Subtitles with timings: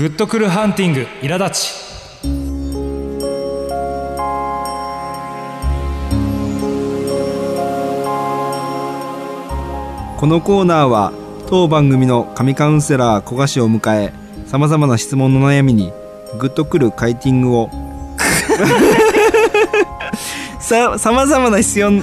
[0.00, 1.74] グッとくるハンティング苛立ち。
[10.18, 11.12] このコーナーは
[11.48, 14.14] 当番組の神カウンセラー小賀氏を迎え
[14.46, 15.92] さまざまな質問の悩みに
[16.38, 17.68] グッとくるカイティングを。
[20.60, 22.02] ささまざまな質問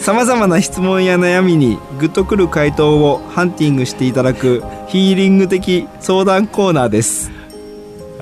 [0.00, 7.30] さまざまな質問や悩みにグッとくる回答をハンティングしていただくヒーリング的相談コーナーです。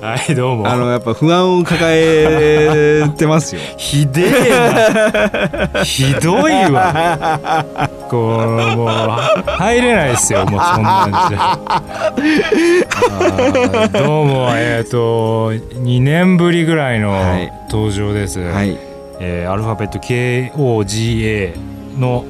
[0.01, 0.67] はいどうも。
[0.67, 3.61] あのやっぱ不安を抱えてますよ。
[3.77, 5.83] ひでえな。
[5.83, 7.89] ひどいわ。
[8.09, 11.59] こうもう入れないですよもうそんなんじゃ。
[13.93, 17.53] どうもえっ、と2年ぶりぐらいのはい。
[17.71, 21.57] 登場です、はいえーアルファベット KOGA
[21.99, 22.25] の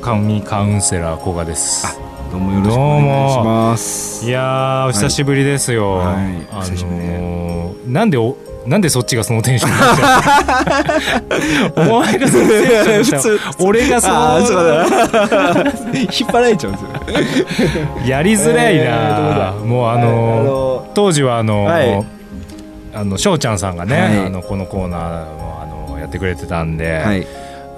[0.00, 1.98] 神カウンセラー古賀です。
[2.32, 4.26] どうもよろしくお願いします。
[4.26, 6.16] いやーお久しぶりですよ、はい。
[6.50, 14.84] あ久しぶりのーなんでおなんでそっちがそのテンションになっちゃうお前がそのテンションにしちゃう普通俺がそのだ
[15.94, 18.06] 引っ張られちゃうんですよ。
[18.06, 22.06] やりづらいえーもうあのー当時はあのーはい。
[22.94, 24.26] あの翔ちゃんさんがね、はい。
[24.26, 25.61] あのこのコーナー
[26.02, 27.26] やってくれてたんで、はい。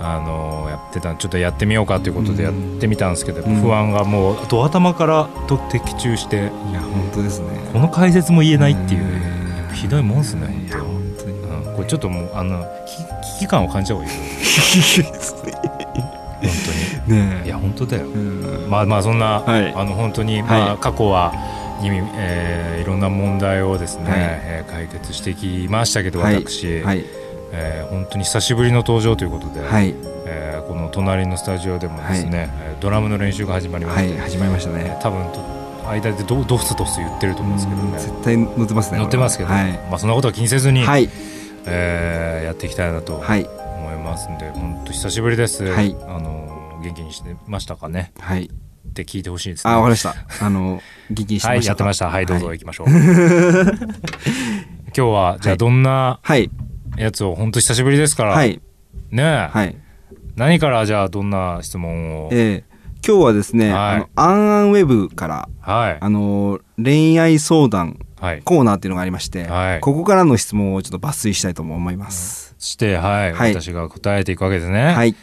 [0.01, 3.57] あのやってたちょっとやってみようかということでやってみたんですけど、うん。
[3.61, 7.47] 不安がもうど頭からと的中していや本当ですね。
[7.73, 9.75] この解説も言えないっていううん。
[9.75, 11.33] ひどいもんっすね本当に。
[11.39, 14.23] うんこれちょっともうあの危危機感を感じた方がいいよ。
[16.43, 16.51] 本
[17.07, 17.19] 当に。
[17.21, 18.07] ねいや本当だよ。
[18.07, 18.67] うん。
[18.71, 19.73] まあまあそんな、はい。
[19.75, 21.33] あの本当に、まあはい過去は
[21.81, 24.19] に、えーいろんな問題をですね、はい。
[24.21, 26.37] えー解決してきましたけどはい。
[26.37, 27.05] 私、はい
[27.57, 29.95] えー本当に久しぶりの登場ということで、はい。
[30.27, 34.99] えーこの隣のスタジオでもですね、えードラムの練習が始まりまして、はい始まりましたね。
[35.03, 35.41] 多分と
[35.89, 37.89] 間でドドスドス言ってると思うんですけどね。
[37.89, 38.99] うん絶対乗ってますね。
[38.99, 39.73] 乗ってますけど、はい。
[39.91, 41.09] まあ、そんなことは気にせずに、はい。
[41.67, 43.45] えーやっていきたいなとはい。
[43.79, 45.97] 思いますんで本当久しぶりです、はい。
[46.09, 48.13] あの元気にしてましたかね。
[48.19, 48.45] はい。
[48.45, 49.73] って聞いてほしいですね。
[49.73, 50.15] あわかりました。
[50.45, 51.71] あの元気にしてはいましたか？
[51.71, 52.11] やってました。
[52.11, 53.77] はいどうぞはい行きましょう、 今
[54.95, 56.51] 日はじゃあはいどんなはい
[56.97, 58.61] やつを本当久しぶりですから、はい。
[59.11, 59.77] ねえ、はい。
[60.37, 62.31] 何からじゃあどんな質問を？
[62.33, 62.75] えー
[63.07, 63.79] 今日はですねはい。
[63.97, 65.99] あのアンアンウェブからはい。
[66.01, 68.43] あの恋愛相談はい。
[68.43, 69.81] コーナーっていうのがありましてはい。
[69.81, 72.55] ここからの質問をちょっと抜粋したいと思います。
[72.59, 73.53] してはい、はい。
[73.55, 74.95] 私が答えていくわけですね。
[74.95, 75.15] はい。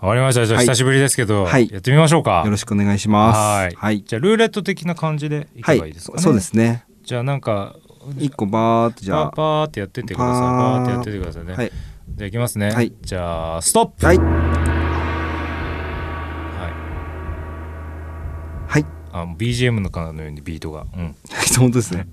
[0.00, 0.46] わかりました。
[0.46, 0.66] じゃあはい。
[0.66, 1.70] 久しぶりですけど、はい。
[1.70, 2.40] やってみましょうか。
[2.46, 3.36] よろしくお願いします。
[3.36, 3.74] はい。
[3.76, 4.02] はい。
[4.02, 6.86] じゃあルーレット的な感じでいけばいいですかね、そうですね。
[7.04, 7.76] じゃあなんか
[8.18, 9.30] 一個バーってじゃあ。
[9.30, 10.36] パーってやってってください。
[10.40, 10.82] パー。
[10.82, 11.72] ってやってってくださいね、はい。
[12.16, 12.92] じゃあいきますね、はい。
[13.02, 14.06] じゃあストップ。
[14.06, 14.18] はい。
[14.18, 14.24] は
[18.78, 18.82] い。
[19.14, 19.36] はい。
[19.36, 20.86] BGM のかのようにビートが。
[20.96, 21.14] うん。
[21.58, 22.06] 本当ですね。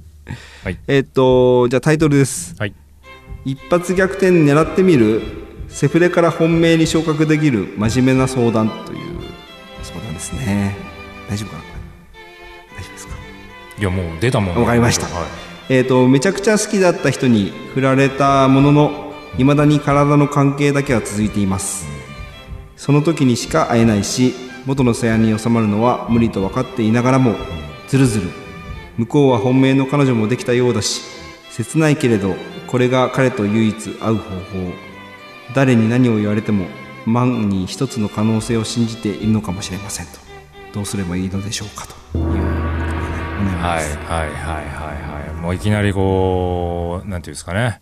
[0.63, 0.77] はい。
[0.87, 2.55] えーっとじゃあタイトルです。
[2.59, 2.73] はい。
[3.45, 5.21] 一発逆転狙ってみる。
[5.69, 7.73] セフレから本命に昇格できる。
[7.77, 9.19] 真面目な相談という
[9.83, 10.75] 相談ですね。
[11.29, 11.63] 大丈夫かな？
[11.63, 12.81] これ。
[12.81, 13.13] 大丈夫ですか？
[13.79, 15.05] いやもう出たもんわかりました。
[15.05, 21.85] はいえー、とめちゃくちゃ好きだった人に振られたもののいまだに体の関係だけは続いています。
[22.75, 24.33] その時にしか会えないし
[24.65, 27.35] 元の世話に収まるのは無理と分かっていながらも
[27.87, 28.29] ずるずる。
[28.97, 31.01] 向こうは本命の彼女もできたようだし
[31.51, 32.35] 切ないけれど
[32.67, 34.19] これが彼と唯一会う方法。
[35.53, 36.65] 誰に何を言われても
[37.05, 40.13] 万に一つの可能性を信じているのかもしれませんと。
[40.73, 42.17] どうすればいいのでしょうかと。
[42.17, 44.88] いうお悩みはいですはいはいはいはい。
[45.41, 47.81] もういきなりこうなんていうんですかね。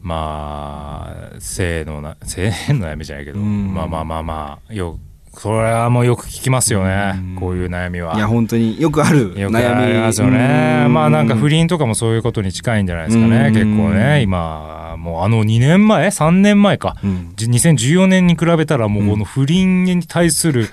[0.00, 3.74] まあ性のな性の悩みじゃないけどうん。
[3.74, 4.98] まあまあまあまあよ
[5.32, 7.14] それはもうよく聞きますよね。
[7.38, 8.16] こういう悩みは。
[8.16, 10.84] いや本当によくあるよくありますよね。
[10.86, 10.94] うん。
[10.94, 13.48] まあなんか不倫とかもそういうことに近いんじゃないですかね。
[13.48, 13.52] うん。
[13.52, 16.96] 結構ね今もうあの2年前？3年前か。
[17.04, 17.32] うん。
[17.36, 20.68] じ2014年に比べたらもうこの不倫に対する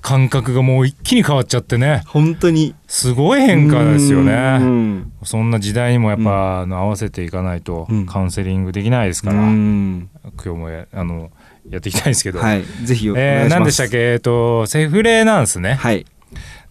[0.00, 2.02] 感覚がもう一気に変わっちゃってね。
[2.06, 2.74] 本当に。
[2.86, 5.12] すごい変化ですようねん。
[5.22, 8.06] そんな時代にもやっぱ、あの合わせていかないとうん。
[8.06, 10.08] カウンセリングできないですから、うん。
[10.42, 11.30] 今日もやあの
[11.68, 12.64] やっていきたいんですけど、はい。
[12.84, 14.12] ぜひお願いしえー、何でしたっけ？
[14.12, 16.06] えっ、とセフレなんですね、はい。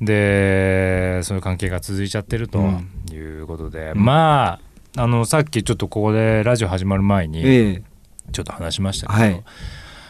[0.01, 2.89] でそういう関係が続いちゃってるとうん。
[3.11, 4.59] いうことで、うんまあ
[4.95, 7.83] あのさっきちょっとここでラジオ始まる前にええ。
[8.31, 9.43] ちょっと話しましたけど、はい。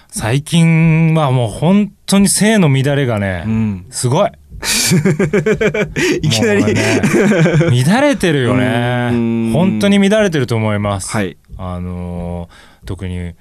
[0.09, 3.85] 最近はもう本当に性の乱れがね、うん。
[3.89, 4.31] すごい。
[6.21, 6.65] いきなり。
[6.65, 6.75] ね
[7.85, 9.09] 乱れてるよね。
[9.11, 9.51] うん。
[9.53, 11.37] 本当に乱れてると思います、はい。
[11.57, 13.31] あのー特に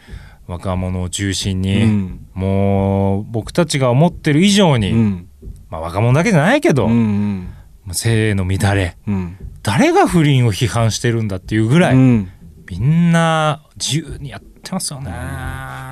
[0.46, 2.26] 若者を中心に、うん。
[2.34, 5.28] もう僕たちが思ってる以上に、うん。
[5.68, 7.48] まあ若者だけじゃないけど、うん
[7.92, 8.96] 性の乱れ。
[9.06, 9.36] うん。
[9.62, 12.30] 誰が不倫を批判してるんだっていうぐらい、うん。
[12.70, 15.12] みんな自由にやってますよね。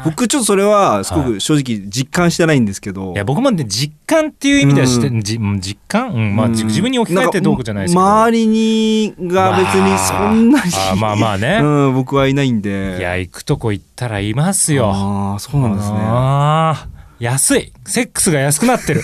[0.04, 5.20] 僕ちょっとそれはすごく正直実感してないんですけど、いや僕もね実感っていう意味ではして、うん。
[5.20, 6.36] じ実感、うん。
[6.36, 8.00] まあ、自分に置き換えてどうこうじゃないですけど。
[8.00, 12.96] 周りにが別にそんなに、まああまあまあね、 うん、僕はいないんで。
[12.98, 14.90] いや行くとこ行ったらいますよ。
[14.94, 16.90] ああそうなんですね。
[17.18, 17.72] 安い。
[17.84, 19.02] セックスが安くなってる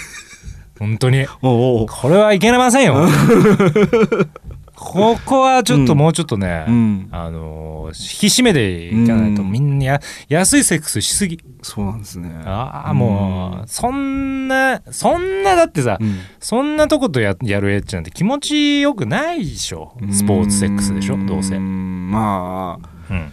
[0.78, 1.26] 本当に。
[1.40, 3.06] これはいけませんよ。
[4.74, 7.08] ここはちょっともうちょっとね、うん。
[7.10, 9.42] あのー引き締めていかないと。
[9.42, 9.52] うん。
[9.52, 11.38] みんなや安いセックスしすぎ。
[11.62, 12.30] そうなんですね。
[12.44, 16.18] ああもうそんなそんなだってさ、うん。
[16.40, 19.96] そんなとことややるエッチなんて気持ちよくないでしょ。
[20.10, 22.08] スポーツセックスでしょどうせ、ううん。
[22.08, 22.78] んま
[23.08, 23.14] あ。
[23.14, 23.30] は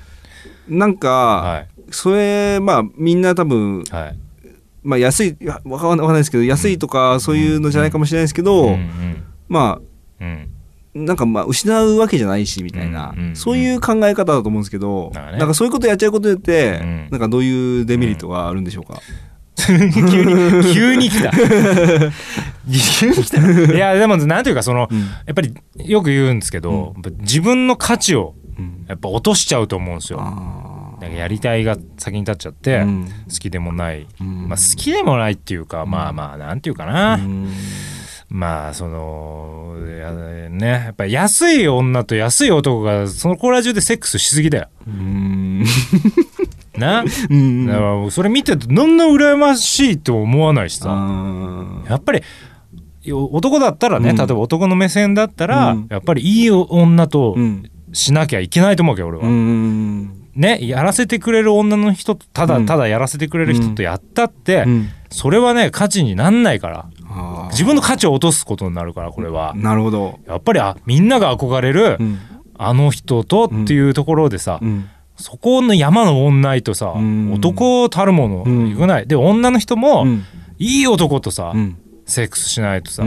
[0.69, 1.73] なんか、い。
[1.91, 4.15] それまあみんな多分はい
[4.83, 9.79] まあ安いいやわかんわかんないですけど安いとかそういうのじゃないかもしれないですけど、うんうんま
[10.19, 10.49] うん。
[10.49, 10.53] あ
[10.95, 13.35] なんかまあ失うわけじゃないしみたいな、うんうんうん。
[13.35, 15.37] そういう考え方だと思うんですけど、ね。
[15.37, 17.07] なんかそういうことやっちゃうことによって、うん。
[17.11, 19.01] なんかどういうデメリットがあるんでしょうか、
[19.55, 21.31] 急に急に来た。
[21.31, 23.39] 急に来た。
[23.73, 24.99] いやでもなんていうかそのうん。
[24.99, 28.85] やっぱりよく言うんですけど、自分の価値をうん。
[28.87, 30.19] やっぱ落としちゃうと思うんですよ。
[30.21, 30.72] あ
[31.03, 33.05] なんかやりたいが先に立っちゃって、ーうん。
[33.05, 34.47] 好きでもない、うん。
[34.47, 37.49] まあ好きでもないっていうか、まあまあなんていうかな、うん。
[38.29, 40.11] まあそのいや
[40.49, 44.69] ねやっぱり安い女と安い男がその子ら中でセックスしすぎだよ。
[44.87, 45.63] うん。
[46.77, 47.03] な？
[47.29, 47.67] うん。
[47.67, 50.85] だからそれ見ててなんな羨ましいと思わないしさ。
[50.89, 52.21] あやっぱり
[53.01, 54.15] よ男だったらね、うん。
[54.15, 55.87] 例えば男の目線だったら、うん。
[55.89, 57.35] やっぱりいい女と
[57.91, 62.65] しなきゃいけないと思うわけよ俺は、うんねやらせてくれる女の人とただうん。
[62.65, 64.89] ただやらせてくれる人とやったって、うん。
[65.09, 66.85] それはね価値になんないから。
[67.51, 72.19] 自分の価値を落とすことになるからこれは、なるほど、やっぱりあみんなが憧れる、うん。
[72.55, 74.89] あの人とっていうところでさ、うん。
[75.15, 77.33] そこの山の女とさ、うん。
[77.33, 78.71] 男たるものうん。
[78.71, 80.25] いくない、で女の人も、うん。
[80.57, 81.77] いい男とさ、うん。
[82.05, 83.03] セックスしないとさ、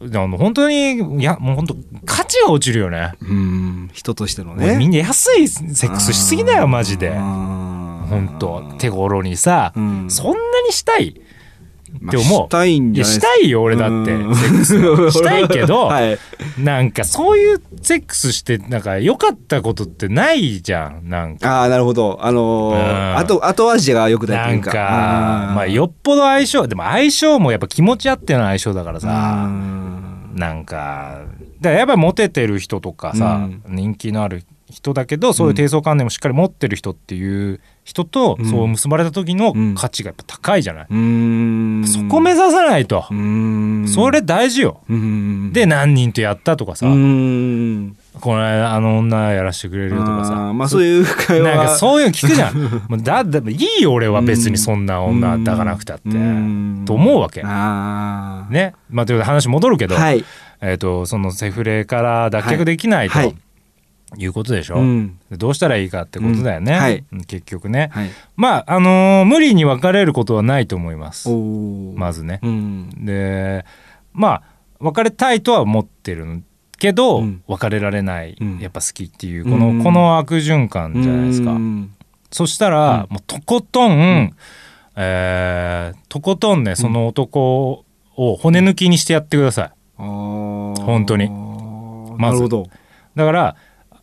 [0.00, 3.14] うんあの本当にいやもう本当価値が落ちるよね。
[3.22, 3.90] うん。
[3.92, 7.10] 人としてのもうみねんな安いセックスしすぎだよマジで。
[7.12, 10.10] 本当手頃にさ、うん。
[10.10, 11.20] そんなにしたい。
[12.00, 12.46] まあって思う。
[12.46, 14.30] したいんじゃないしたいよ俺だってセうん。
[14.32, 15.16] ックス。
[15.18, 16.18] したいけど、はい。
[16.58, 21.60] なんかそういうセックスしてなんか良かったことってないじゃんなんか。
[21.60, 22.18] ああなるほど。
[22.20, 23.16] あのーうん。
[23.18, 24.80] 後後味が良くないとないんかうか
[25.54, 29.08] まあよっぽど相性でも相性もやっぱ気持ちあっての相性だからさ。
[29.46, 29.85] うん
[30.36, 31.24] なんか
[31.60, 38.50] だやっぱりモテてる人とかさ、人気のある人だけどそういう低層観念もしっかり持ってる人っていう人とうん。
[38.50, 39.74] そう結ばれた時のうん。
[39.76, 41.84] 価値がやっぱ高いじゃない、うん。
[41.86, 43.86] そこ目指さないと、うん。
[43.88, 47.96] それ大事よ、うんで何人とやったとかさ、うん。
[48.20, 51.48] この間あの女やらしてくれるよとかあさーまあそういう会話。
[51.48, 52.56] なんかそういうの聞くじゃん。
[52.90, 56.82] もうだだいいよ俺は別にそんな女抱かなくたって、うん。
[56.86, 57.42] と思うわけ。
[57.42, 57.46] ね。
[58.90, 60.24] まあということで話戻るけど、はい。
[60.60, 63.28] えー、とそのセフレから脱却できないと、はい。
[63.28, 63.34] い、
[64.26, 65.18] うことでしょ、うん。
[65.30, 66.78] でどうしたらいいかってことだよね、うん。
[66.78, 67.04] はい。
[67.12, 67.90] うん結局ね。
[67.92, 68.10] はい。
[68.36, 71.28] まああのー無理に別れることはないと思います。
[71.28, 72.40] まずね。
[72.42, 73.04] うん。
[73.04, 73.64] で
[74.12, 74.42] まあ
[74.78, 76.42] 別れたいとは思ってる
[76.78, 77.42] けど、うん。
[77.48, 78.58] 別れられない、うん。
[78.60, 79.82] やっぱ好きっていうこの,、うん。
[79.82, 81.94] この悪循環じゃないですか、うん。
[82.30, 84.36] そしたら、うもうとことん、ん。
[84.96, 87.84] えーとことんねその男
[88.16, 89.70] を骨抜きにしてやってください。
[89.96, 91.28] 本当に。
[92.18, 92.48] まず。
[93.14, 93.56] だから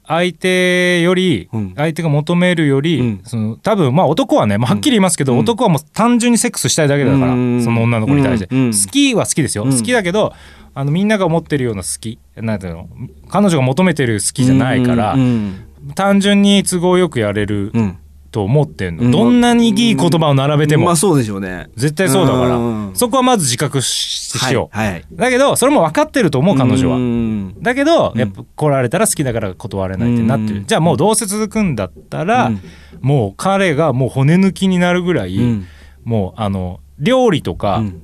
[0.06, 1.74] 相手より、うん。
[1.76, 3.22] 相手が求めるより、うん。
[3.24, 5.40] その多分まあ男はね、まあ、はっきり言いますけど、うん。
[5.40, 7.64] 男はもう単純にセックスしたいだけだから、うん。
[7.64, 8.72] その女の子に対して、うん。
[8.72, 9.72] 好きは好きですよ、うん。
[9.76, 10.34] 好きだけど
[10.76, 12.90] あのみんなが思ってるような好きなんていうの
[13.30, 15.66] 彼女が求めてる好きじゃないから、うん。
[15.96, 17.98] 単純に都合よくやれるうん
[18.34, 19.12] と思ってんの、うん。
[19.12, 21.70] どんなにいい言葉を並べても、まあそうでしょうね。
[21.76, 22.96] 絶対そうだから、うん。
[22.96, 25.06] そこはまず自覚ししよう、はいはい。
[25.12, 27.62] だけどそれも分かってると思う彼女は、うん。
[27.62, 28.20] だけど、うん。
[28.20, 30.66] やっぱ来られたら好きだから断れないってなってる、うん。
[30.66, 32.62] じゃあもうどうせ続くんだったら、うん。
[33.02, 35.68] もう彼がもう骨抜きになるぐらい、うん。
[36.04, 38.02] もうあの料理とか、うん。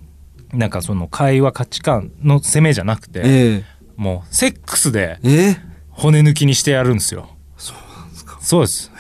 [0.54, 3.64] なんかその会話価値観の攻めじゃなくて、え
[3.98, 5.58] もうセックスでええ。
[5.90, 7.30] 骨抜きにしてやるんですよ
[8.40, 8.90] そうです。
[8.90, 8.98] か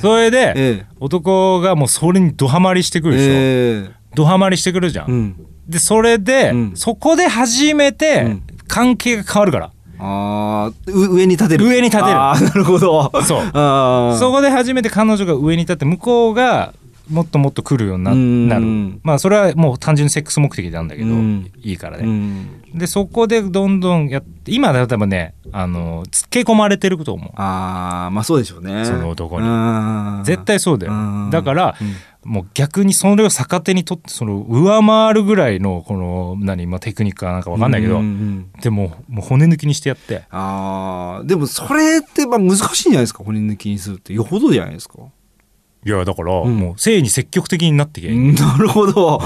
[0.00, 0.86] それで、ええ。
[1.00, 3.90] 男がもうそれにドハマりしてくるでしょ、ええ。
[4.14, 5.46] ドハマりしてくるじゃん、うん。
[5.68, 6.72] でそれで、うん。
[6.76, 8.42] そこで初めてうん。
[8.68, 11.66] 関係が変わるから、ああ上に立てる。
[11.66, 12.08] 上に立てる。
[12.10, 13.10] ああなるほど。
[13.22, 13.50] そう。
[13.54, 16.74] ああそこで初めて彼女が上に立って向こうが
[17.08, 19.00] もっともっと来るようになる。
[19.02, 21.52] まあそれはもう単純にセックス目的なんだけど、うん。
[21.58, 22.62] いいからうね、ん。
[22.74, 27.30] でそこでどんどんやって今だ多分ねあのつけ込まれてると思う。
[27.36, 28.84] ああまあそうでしょうね。
[28.84, 29.46] その男に。
[30.18, 30.92] に絶対そうだよ。
[30.92, 30.96] う
[31.28, 31.30] ん。
[31.30, 31.94] だからうん。
[32.26, 38.00] もう逆にそれを逆手にとってその上回るぐらいのこの何、まあ、テクニックかなんか分かんないけど、
[38.60, 40.24] でももう骨抜きにしてやって。
[40.30, 43.22] ああでもそれってまあ難しいんじゃないですか？
[43.22, 44.12] 骨抜きにするって。
[44.12, 44.96] よほどじゃないですか？
[45.86, 46.56] いやだからうん。
[46.56, 49.20] もう性に積極的になってけ、なるほど。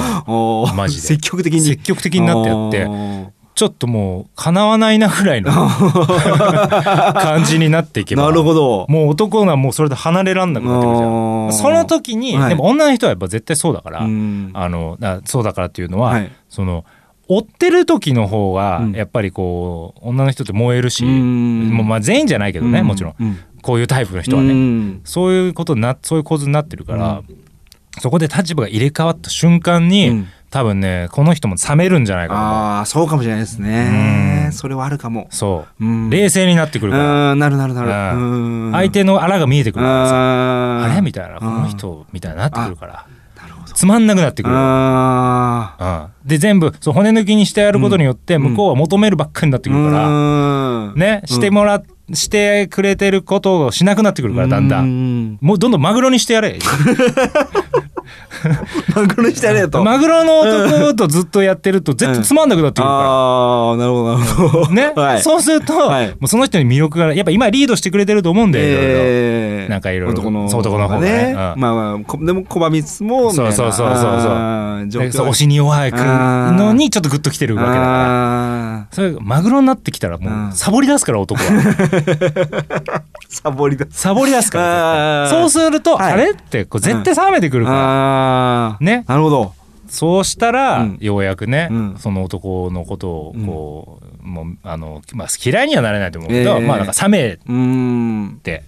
[0.75, 1.02] マジで。
[1.02, 1.61] 積極的に。
[1.62, 2.85] 積極的になってやって。
[2.85, 5.50] あちょっともう叶わないなぐらいの
[7.12, 8.87] 感じになっていけばーなるほど。
[8.88, 11.52] もう男がもうそれで離れらんなくなってくるじゃん。
[11.52, 12.49] その時に、はい。
[12.50, 14.50] でも女の人はやっぱ絶対そうだから、うん。
[14.55, 16.31] あのだそうだからっていうのは、はい。
[16.49, 16.85] その
[17.29, 18.93] 追ってる時の方がうん。
[18.93, 21.71] やっぱりこう女の人って燃えるし、うん。
[21.71, 23.14] もうまあ全員じゃないけどね、うもちろん。
[23.21, 25.00] うんこういうタイプの人はね、うん。
[25.05, 27.23] そういうことになそういう構図になってるから、
[28.00, 30.29] そこで立場が入れ替わった瞬間に、うん。
[30.50, 34.47] 多分ねこの人も冷めるんじゃないかなああそうかもしれないですね。
[34.47, 34.52] うん。
[34.52, 35.29] それはあるかも。
[35.31, 36.11] そう、うん。
[36.11, 37.88] 冷静になってくるから、うんなるなるなる。
[38.19, 38.67] うん。
[38.67, 38.73] うん。
[38.73, 43.07] 相手のあらが見えてくるからさ、ああれみたいなこうんの人みたいになってくるから。
[43.40, 43.73] なるほど。
[43.73, 51.81] つまんなくなってくる、あうん、で全部そう骨抜きにしてやることによって向こうは求めるばっかりになってくるから、らねしてもら
[52.14, 55.35] してくれてることをしなくなってくるからだんだん。
[55.35, 56.59] んもうどんどんマグロにしてやれ。
[58.95, 59.83] マグロにしてやれよと。
[59.85, 64.62] マグロの男とずっとやってると絶対つまんなくなってくるかああなるほどなるほど。
[64.64, 64.69] ら。
[64.71, 65.23] ね、 はい。
[65.23, 66.09] そうすると、はい。
[66.09, 68.83] もうその人に魅力がやっぱ今リードしてくれてると思うんだよ、いろいろ。
[68.93, 70.14] えーなんかいろいろ。
[70.14, 71.33] 男のそう男の方がね。
[71.33, 71.37] うん。
[71.37, 74.07] まあまあこでも拒みつつもそうそうそうそうそう。
[74.07, 75.02] あー状況。
[75.05, 78.50] でそう推しに弱いのにちょっとグッときてるわけだから。
[78.91, 80.49] あそれマグロになってきたらもうん。
[80.51, 81.51] うサボり出すから男は。
[81.51, 85.29] ー サボりだサボり出すから。
[85.31, 86.13] そうすると、はい。
[86.13, 89.05] あれってこう絶対冷めてくるから、ああね。
[89.07, 89.55] なるほど。
[89.89, 90.99] そうしたら、うん。
[91.01, 91.95] ようやくね、うん。
[91.99, 98.63] その男のことをこう、もうあの、まあ、嫌いにはなれないと思うけど、ええまあなんか冷めうーんて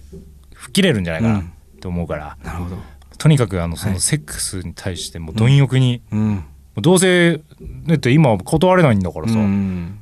[0.53, 1.51] 吹っ切れるんじゃないかなうん
[1.81, 2.77] と思うから、なるほど
[3.17, 6.43] とにかくあのそはいのセックスに対してもう貪欲に、うん
[6.81, 7.39] どうせ
[7.87, 9.99] だって今断れないんだからさ、うん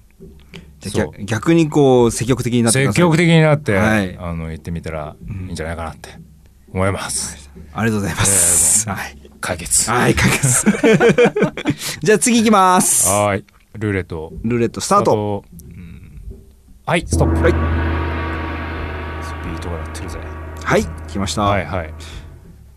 [0.89, 4.17] 逆逆にこう積極的になって積極的になって、はい。
[4.17, 5.15] あの言ってみたら
[5.47, 6.09] いいんじゃないかなって
[6.73, 8.89] 思います、ありがとうございます。
[8.89, 9.17] はい。
[9.41, 9.89] 解決。
[9.89, 10.65] はい解決。
[12.01, 13.07] じゃあ次行きます。
[13.07, 13.45] はーい。
[13.77, 14.31] ルーレット。
[14.43, 15.43] ルーレットスタート。
[15.51, 16.21] うん。
[16.85, 17.41] はいストップ。
[17.41, 17.51] はい。
[17.51, 20.19] スピードが鳴ってるぜ。
[20.63, 21.41] はい来ました。
[21.43, 21.93] はいはい。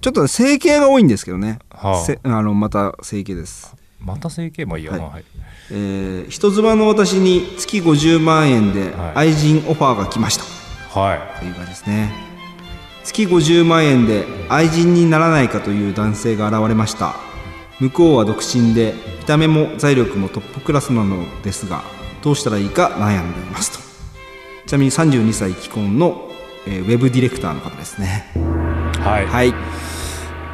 [0.00, 1.58] ちょっとね整形が多いんですけどね。
[1.70, 2.04] はあ。
[2.04, 3.75] せあのまた整形です。
[4.00, 4.64] また整形？
[4.66, 5.00] もいいよ、はい。
[5.00, 5.25] まあはい
[5.71, 9.12] えー人妻の私に月50万円ではい。
[9.30, 11.38] 愛人オファーが来ました、はい。
[11.40, 12.12] という感じですね。
[13.04, 17.14] 月50万円で愛人にならないかという男性が現れました。
[17.80, 21.83] 向こうは独身で見た目も財力もトップクラスなのですが
[22.23, 23.78] どうしたらいいか悩んでいますと。
[24.66, 26.30] ちなみに32歳既婚の、
[26.66, 28.30] えーウェブディレクターの方ですね。
[29.00, 29.54] はい、はい。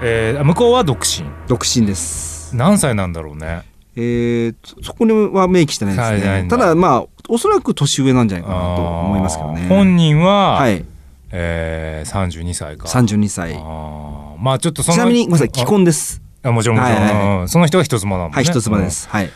[0.03, 1.25] えー向こうは独身。
[1.47, 2.57] 独身です。
[2.57, 6.47] 何歳なんだろうねえーとそこには明記してないですね。
[6.49, 9.67] ただまあおそらく年上なんじゃないかなと思いますけどね。
[9.69, 10.85] 本人は、はい。
[11.33, 12.89] えー、32歳か。
[12.89, 13.55] 32歳。
[13.55, 14.37] あー。
[14.39, 16.23] まあちょっとそのちなみにごめんなさい既婚です。
[16.43, 17.49] あもちろんもちろん、はいはいうん。
[17.49, 18.35] その人が人妻だもんね。
[18.37, 19.09] はい人妻です。
[19.09, 19.25] はい。
[19.27, 19.31] うん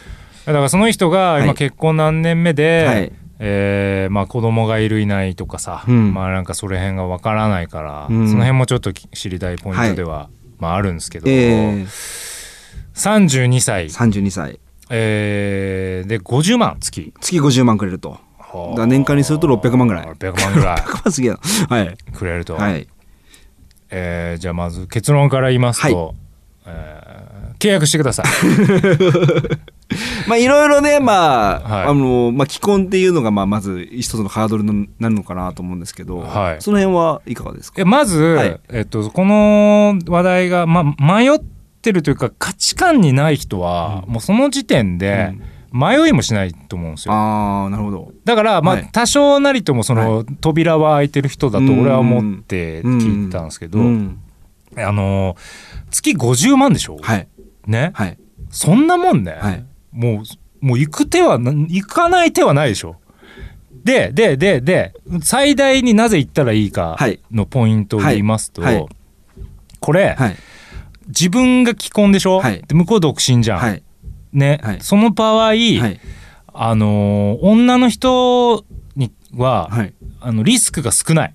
[0.46, 1.44] だからその人がはい。
[1.44, 3.12] 今結婚何年目で、はい。
[3.40, 6.14] えーまあ、子供がいるいないとかさ、うん。
[6.14, 8.28] まあなんかその辺がわからないから、うん。
[8.28, 11.86] その辺もちょっとき知りたいポイントでは、まあ、あるんですけど、えー、
[12.94, 14.60] 32歳、32歳。
[14.90, 17.12] えーで50万月。
[17.20, 18.18] 月50万くれると。
[18.76, 20.06] だ年間にすると600万ぐらい。
[20.06, 20.76] 600万ぐらい。
[20.86, 21.38] 600万すげえな。
[21.76, 21.96] はい。
[22.12, 22.86] くれると、はい。
[23.90, 26.12] えーじゃあまず結論から言いますと、は
[26.66, 28.26] えー契約してください。
[30.28, 31.86] まあいろいろねまあ、はい。
[31.86, 36.62] あのまあ既婚っていうのがまあまず一つのハードルになるのかなと思うんですけど、はい。
[36.62, 37.80] その辺はいかがですか？
[37.80, 38.60] えまず、はい。
[38.70, 41.53] えっと、この話題が、ま、迷って
[41.92, 45.34] るというか価値観にない人は、もうその時点で
[45.72, 47.14] 迷いもしないと思うんですよ。
[47.14, 48.12] ああなるほど。
[48.24, 48.88] だから、まあはい。
[48.92, 54.20] 多少なりともその、扉は開いてる人だと俺は思って聞いたんですけど、うん。
[54.76, 55.36] あの
[55.90, 57.28] 月50万でしょ、はい。
[57.66, 58.18] ね、はい。
[58.50, 59.64] そんなもんね、はい。
[59.92, 60.22] も
[60.62, 62.96] うもう行く手はな行かない手はないでしょ？
[63.84, 67.20] でででで最大になぜ行ったらいいかはい。
[67.30, 68.62] のポイントを言いますと、
[69.80, 70.36] これ、はい
[71.08, 72.62] 自分が既婚でしょ、はい。
[72.66, 73.82] で向こう独身じゃん、はい。
[74.32, 74.78] ね、はい。
[74.80, 76.00] その場合、はい。
[76.52, 78.64] あのー女の人
[78.96, 79.94] には、はい。
[80.20, 81.32] あのリスクが少ない、っ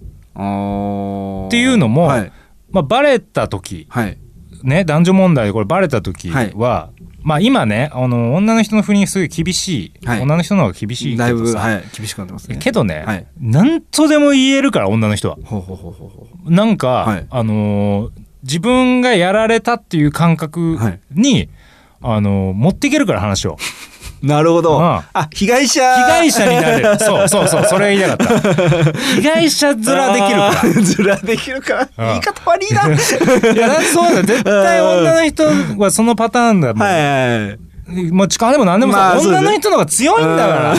[1.51, 2.31] ていうのもはい。
[2.71, 4.17] まあ、バレた時はい。
[4.63, 6.89] ね男女問題でこれバレた時は、
[7.21, 10.21] まあ今ねあの女の人の不倫すごい厳しい、はい。
[10.21, 12.57] 女の人の方が厳しいけだいぶ、どさ、はい、厳しくなってますね。
[12.57, 13.27] けどね、はい。
[13.39, 15.37] なんとでも言えるから女の人は。
[15.43, 16.09] ほうほうほうほう
[16.45, 17.27] ほなんか、はい。
[17.29, 18.11] あのー
[18.43, 21.49] 自分がやられたっていう感覚はいに、
[22.01, 23.55] あのー持っていけるから話をう。
[24.25, 24.77] なるほど。
[24.77, 25.81] うんあ、被害者。
[25.95, 28.51] 被害者になれるそうそうそうそれ言いたかった
[29.15, 30.81] 被害者面できるからら。
[30.81, 31.89] ずらできるから。
[31.97, 32.81] 言い方悪いな。
[32.81, 35.45] はいいやそうだよ絶対女の人
[35.77, 37.59] はそのパターンだもん、はいはい。
[38.11, 40.75] もう力でも何でもさ、まあ女の人の方が強いんだか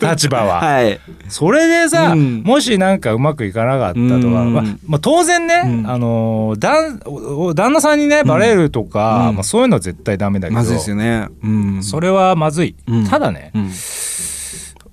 [0.00, 0.12] ら。
[0.12, 1.00] 立場は、 はい。
[1.28, 2.42] それでさ、うん。
[2.44, 4.32] もしなんかうまくいかなかったとか、うん。
[4.54, 5.90] まあまあ、当然ね、うん。
[5.90, 9.36] あのー旦お旦那さんにねバレるとか、うん。
[9.36, 11.28] まあ、そういうのは絶対ダメだけど、まずいですよね。
[11.42, 11.82] うん。
[11.82, 13.06] それはまずい、うん。
[13.06, 13.70] ただねうん。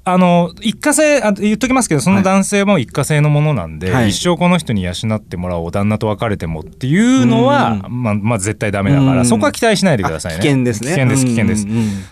[0.08, 4.10] あの一過性あ言っときますけどその男性も一過性のものなんで、はい。
[4.10, 9.26] 一生この人に養ってもらおう旦那と別れてもっていうのは、うまあ、まあ絶対ダメだから、うん。
[9.26, 10.42] そこは期待しないでくださいね。
[10.42, 10.92] 危険ですね。
[10.92, 11.68] 危険です危険です、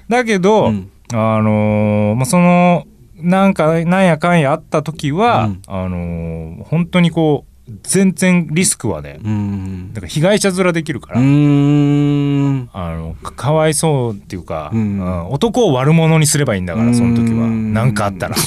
[0.10, 0.92] だけど、うん。
[1.14, 5.62] あのーまあ、そのなんかなんやかんやあった時は、うん。
[5.68, 7.53] あのー本当にこう
[7.84, 9.94] 全然リスクはねうん。
[9.94, 12.70] だから被害者面できるから、うーん。
[12.74, 18.36] あのかかわいそうっていうか、うんうん男を悪者にすればいいんだからその時はうん何かあったら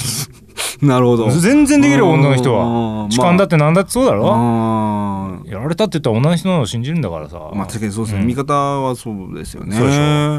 [0.83, 1.31] なるほど。
[1.31, 4.27] 全然できるよ女の人うんは痴漢だって何だってそうだろ、
[5.47, 8.21] やられたって言ったら女の人のを信じるんだからさ、まあ確かにそうですね。
[8.21, 9.79] うん見方はそうですよね。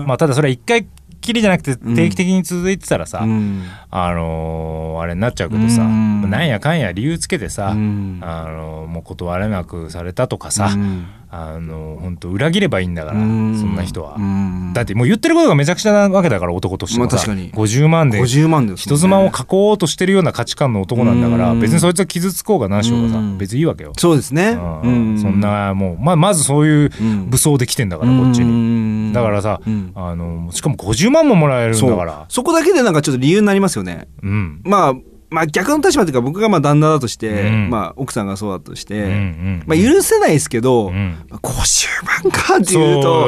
[0.06, 0.86] まあ、ただそれは一回
[1.22, 1.96] きりじゃなくてうん。
[1.96, 3.64] 定期的に続いてたらさ、うん。
[3.90, 6.30] あのーあれになっちゃうけどさ、うん。
[6.30, 8.20] なんやかんや理由つけてさ、うん。
[8.22, 13.58] あのーもう断れなくされたとかさ、うんあのー本当裏切ればいいんだから、うん。
[13.60, 14.72] そんな人は、うん。
[14.74, 17.52] だってもう言ってることがめちゃくちゃなわけだから男としてもさ、まあ確かに。
[17.52, 18.78] 50万で50万でね。
[18.78, 21.60] 人妻を囲おうとしてるような価値観の男なんだから、うん。
[21.60, 23.38] 別にそいつは傷つこうが何しようがさ、うん。
[23.38, 24.52] 別にいいわけよ、そうですね。
[24.52, 25.20] うん。
[25.20, 27.30] そんなもうままずそういううん。
[27.30, 29.08] 武装で来てんだから、こっちに。
[29.08, 29.92] にだからさ、うん。
[29.96, 32.26] あのしかも50万ももらえるんだから。
[32.30, 34.08] そこだけでなんかちょっと理由になりますよね。
[34.24, 34.62] うん。
[34.64, 34.94] まあ
[35.30, 37.70] まあ逆の立場というか僕がまあ旦那だとして、うん。
[37.70, 41.26] まあ奥さんがそうだとして、うんうんまあ許せないですけど、うん。
[41.30, 43.28] まあ50万かっていうと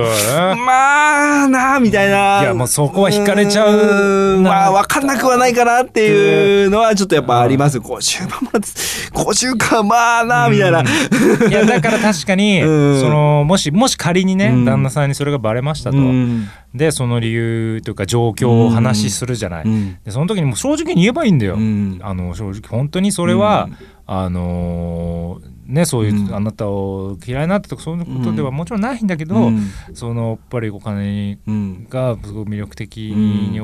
[0.55, 2.41] まあなあみたいな。
[2.41, 7.83] いやもうそこは惹かれちゃうまあ分かんなくはないかなっていうのはちょっとやっぱありますよ。
[7.83, 8.67] 50万もらって
[9.11, 13.01] 50かまあなあみたいな、いやだから確かに、 うん。
[13.01, 14.65] そのもしもし仮にね、うん。
[14.65, 16.47] 旦那さんにそれがバレましたと、うん。
[16.73, 19.97] でその理由というか状況を話しするじゃない、うん。
[20.05, 23.77] でその時にもう正直に言えばいいんだよ、うんあの正直本当にそれは、うん。
[24.11, 26.35] あのーねそういう、うん。
[26.35, 29.61] あなたを嫌いになったとかそういうことではもちろんないんだけど、うん。
[29.93, 31.87] そのやっぱりお金うん。
[31.89, 33.61] がすごい魅力的に、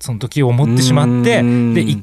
[0.00, 1.74] その時思ってしまって、うん。
[1.74, 2.02] でい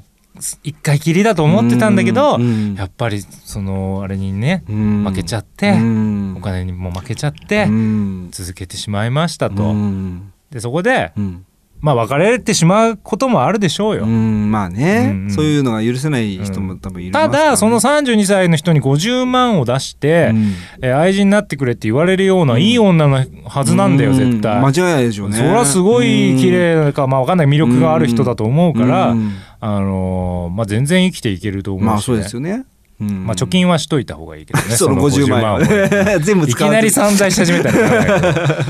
[0.63, 2.75] 一回きりだと思ってたんだけど、うん。
[2.75, 5.03] やっぱりそのあれにねうん。
[5.05, 6.35] 負けちゃって、うん。
[6.37, 8.29] お金にも負けちゃって、うん。
[8.31, 9.63] 続けてしまいましたと。
[9.63, 10.31] うん。
[10.49, 11.45] でそこで、うん
[11.81, 14.03] まあ別れてしまうこともあるでしょうよ。
[14.03, 15.31] うんまあね、うんうん。
[15.31, 20.53] そういうのが許せない人も多分いる、ただその32歳の人に50万を出して、うん。
[20.81, 24.59] えー愛人になってくれって言われるような、いい女のはずなんだよ、絶対。
[24.61, 25.37] 間違いないでしょうね。
[25.37, 27.47] そりゃすごい綺麗か、まあわかんない。
[27.47, 29.31] 魅力がある人だと思うから、うん。
[29.59, 31.91] あのーまあ全然生きていけると思うし、ね。
[31.91, 32.65] まあそうですよね、うん
[33.03, 34.65] まあ貯金はしといた方がいいけどね。
[34.75, 35.55] その50万。
[35.55, 35.59] を
[36.21, 38.65] 全部いきなり散財し始めたら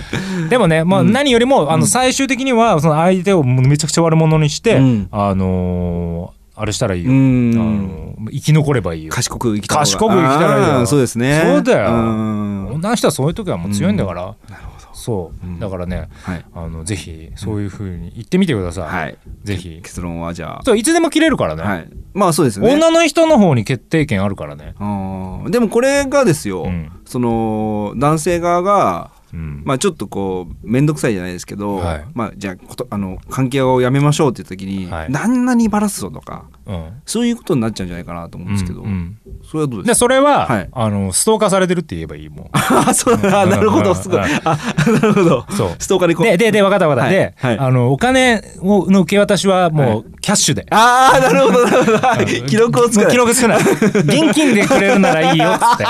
[0.50, 5.08] でもね、まあ、何よりも、あの最終的にはその相手をめちゃくちゃ悪者にして、うん。
[5.12, 9.12] あのーあれしたらいいよ、うあんの生き残ればいいよ。
[9.12, 10.86] 賢く生きたらいいよ。
[10.86, 11.41] そうですね。
[11.44, 11.89] そうだよ。
[11.89, 12.67] うん。
[12.74, 14.71] 女の人はそういう時はもう強いんだから、なるほど
[15.02, 15.60] そう、うん。
[15.60, 16.46] だからねはい。
[16.54, 19.18] あのぜひそういうふうに言ってみてください、はい。
[19.44, 19.82] ぜひ。
[19.82, 21.90] 結論はじゃそういつでも切れるからね、あはい。
[22.14, 22.74] まあそうですよね。
[22.74, 24.76] 女の人の方に決定権あるからね。
[25.50, 26.92] でもこれがですよ、うん。
[27.06, 29.64] その男性側がうん。
[29.66, 32.06] まあちょっとこう面倒くさいじゃないですけど、はい。
[32.14, 35.10] まあじゃあことあの関係をやめましょうって言った時に、はい。
[35.10, 36.61] 何々バラすぞとかうん
[37.06, 38.84] そういうことになっちゃうんじゃないかなと思うんですけど、
[39.44, 40.70] それはどうでですそれは、はい。
[40.72, 42.52] あのストーカーされてるって言えばいいもんか
[42.90, 43.18] あそう。
[43.18, 43.94] なるほど。
[43.96, 44.20] すごい。
[44.20, 44.42] うん。
[44.44, 44.58] あ
[44.88, 45.46] なるほど。
[45.50, 45.70] そう。
[45.80, 46.26] ストーカーにこう。
[46.26, 47.06] で、で、で、分かった分かった。
[47.06, 47.14] はい。
[47.14, 47.60] で、はい。
[47.60, 50.66] あの、お金をの受け渡しはもう、キャッシュで。
[50.72, 51.98] ああなるほどなるほど。
[51.98, 52.26] はい。
[52.44, 53.58] 記録を作るもう記録少ない。
[53.60, 55.86] 現金でくれるならいいよ、つって。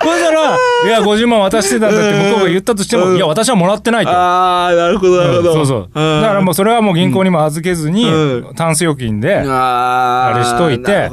[0.00, 3.16] そしたら、いや、50万渡してたんだって向こうが言ったとしても、うん。
[3.16, 4.10] いや、私はもらってないと。
[4.10, 5.80] ああなるほどなるほど、そうそう。
[5.94, 8.54] だからもうそれはもう銀行にも預けずにう、ん。
[8.54, 11.08] タンス預金で、あれしといて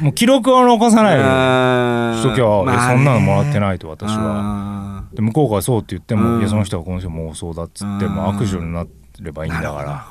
[0.00, 2.20] もう記録を残さないよ。
[2.20, 4.18] しときゃ、そんなのもらってないと、私は。
[4.18, 6.40] あで向こうがそうって言っても、うん。
[6.40, 8.12] いやその人はこの人もうそうだっつって、うん。
[8.12, 8.86] もう悪女にな
[9.20, 10.06] ればいいんだから。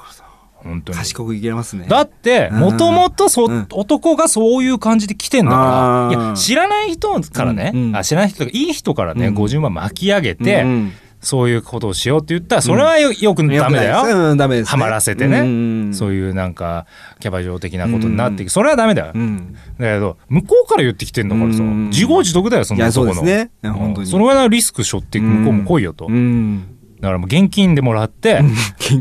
[0.56, 0.97] 本当に。
[0.99, 1.86] 賢くいけますね。
[1.88, 2.60] だってうん。
[2.60, 3.25] もともと
[3.71, 6.23] 男がそういう感じで来てんだから。
[6.23, 7.82] いや知らない人からね、うん。
[7.89, 7.95] うん。
[7.95, 9.36] あ知らない人とかいい人からね、うん。
[9.36, 14.72] 50万巻き上げて、うんそういうことをしようって言ったらそれはよ,、よくダメだよ、うんダメですね。
[14.72, 16.88] はまらせてね、うんそういうなんか
[17.20, 19.56] キャバ嬢的なことになっていく、それはダメだよ、うん。
[19.80, 21.90] だけど向こうから言ってきてんだからさ、うん。
[21.90, 23.72] 自業自得だよそんいやそうなとこのですね。
[23.72, 24.08] 本当に。
[24.08, 28.42] そのぐらいのリスク背負って向こうも来いよと、うんだからもう現金でもらって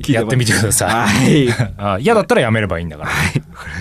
[0.09, 2.01] やってみてください、はい。
[2.03, 3.11] 嫌だったらやめればいいんだから、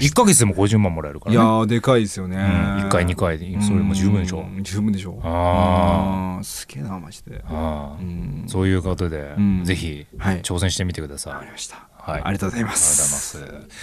[0.02, 1.38] 1ヶ月でも50万もらえるからね。
[1.38, 2.36] やーでかいですよね。
[2.36, 2.44] うん、
[2.84, 5.22] 1回2回でそれも十分でしょ、うん十分でしょ。
[5.24, 6.44] ああー。
[6.44, 7.42] すげえなマジで。
[7.48, 8.44] ああうん。
[8.48, 9.64] そういうことで、ん。
[9.64, 10.42] ぜひはい。
[10.42, 11.88] 挑戦してみてください、わかりました。
[11.98, 13.78] はい、ありがとうございまありがすとうございます。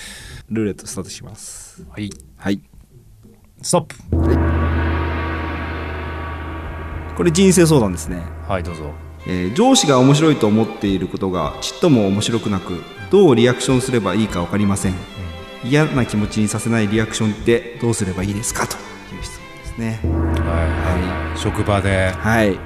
[0.50, 1.86] ルーレットスタートします。
[1.90, 2.10] はい。
[2.36, 2.60] はい。
[3.62, 3.96] ストップ。
[7.16, 8.22] これ人生相談ですね。
[8.46, 14.94] はいどうぞえー上司が面白いと思っていることがちっとも面白くなくどうリアクションすればいいか分かりません、
[15.64, 18.76] 嫌な気持ちにさせないリアクションってどうすればいいですかとい
[19.18, 20.00] う質問ですね。
[20.04, 21.38] はいはい。
[21.38, 22.56] 職場ではい、の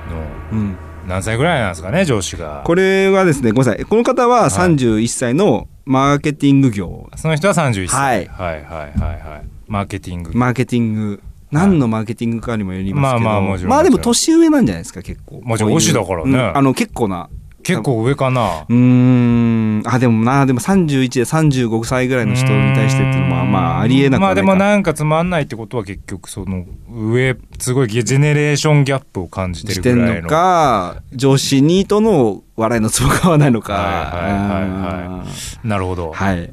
[0.53, 2.63] うん、何歳ぐらいなんですかね上司が。
[2.65, 3.85] これはですねごめんなさい。
[3.85, 8.27] この方は31歳のマーケティング業、その人は31歳、はい。
[8.27, 9.49] はいはいはいはい。
[9.67, 15.41] マーケティング、マーケティング何のマーケティングかにもよりますけど、まあまあまあでも年上なんじゃないですか結構。
[15.43, 15.87] もちろんこういう。
[15.87, 16.31] 推しだからね。
[16.31, 16.57] うん。
[16.57, 17.29] あの結構な。
[17.63, 18.65] 結構上かな。
[18.69, 19.83] うーん。
[19.87, 33.75] あでもなでも31で35歳ぐらいの人に対してっていうのはまあありえなくまあでもなんかつまんないってことは結局その上すごいジェネレーションギャップを感じてるぐらいのか上司にとの笑いのツボが合わないのか。
[33.75, 35.25] はいはいはいは
[35.65, 35.69] い。
[35.69, 36.53] なるほど、はい。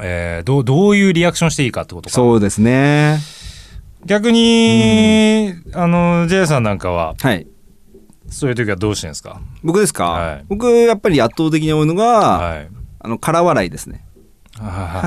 [0.00, 2.14] えーどうどういうリアクションしていいかってことか。
[2.14, 3.18] そうですね
[4.04, 7.46] 逆に、あの J さんなんかははい。
[8.28, 9.40] そういう時はどうしてんですか？
[9.62, 10.44] 僕ですか、はい。
[10.48, 12.04] 僕やっぱり圧倒的に多いのが、
[12.38, 12.68] はい。
[13.00, 14.04] あの空笑いですね。
[14.58, 15.02] ははは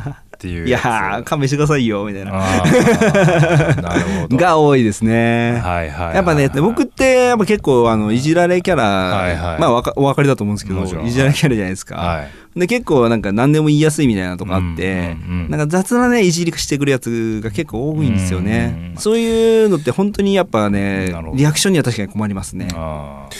[0.00, 2.32] はっていういや勘弁してくださいよみたいな。
[2.32, 4.36] なるほど。
[4.36, 9.58] が多いですね、はいはいはいやっぱね、僕ってやっぱ結構あのいじられキャラ、はいはい。
[9.58, 12.60] まあお分かりだと思うんですけどいじられキャラじゃないですか、はい。
[12.60, 15.50] で結構なんか何でも言いやすいみたいなとこあって、うんうんうん。
[15.50, 22.68] なんか雑なねいじりしてくるやつが結構多いんですよね、うんうんそういうのって本当にやっぱねリアクションには確かに困りますね。
[22.74, 23.36] あー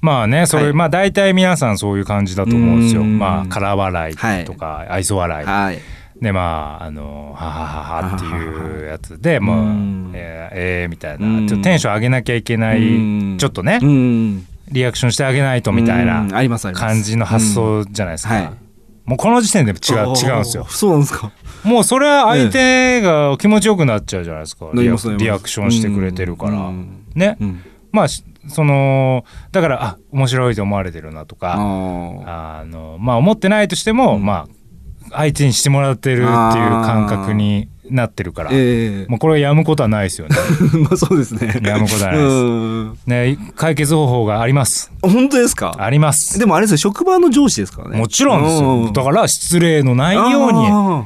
[0.00, 0.72] まあねそれ、はい。
[0.72, 3.00] まあ大体皆さんそういう感じだと思うんですよ。
[3.00, 3.18] うん。
[3.18, 5.78] まあ空笑いとか愛想笑い、はい
[6.20, 10.10] でまああのははははっていうやつでもううん。
[10.14, 11.26] えーえーみたいな。
[11.26, 13.38] うんちょっとテンション上げなきゃいけないうん。
[13.38, 13.78] ちょっとね。
[13.82, 18.52] うんリアクションしてあげないとみたいうんな感じの発想じゃないですか、
[19.04, 20.66] もうこの時点で違う違うんですよ。
[20.68, 21.30] そうなんですか。
[21.62, 27.62] もうそれは相手が気持ちよくなっちゃうじゃないですか、リアリアクションしてくれてるから、うんね、うん。
[27.92, 31.54] まあしそのだからあ面白いと思われてるなとか。
[31.54, 34.26] ああのまあ思ってないとしても、うん。
[34.26, 34.55] まあ
[35.10, 39.06] 相手にしてもらってるっていう感覚になってるから、ええ。
[39.08, 40.36] もうこれやむことはないですよね。
[40.82, 41.60] まあそうですね。
[41.64, 42.34] やむことはないです。
[42.34, 42.38] う
[42.84, 42.98] ん。
[43.06, 44.90] ね解決方法があります。
[45.02, 45.74] 本当ですか？
[45.78, 46.38] あります。
[46.38, 47.98] でもあれですよ職場の上司ですからね。
[47.98, 48.90] もちろんですよ。
[48.92, 51.04] だから失礼のないようにあ